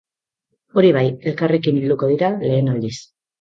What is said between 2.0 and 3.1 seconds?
dira, lehen aldiz.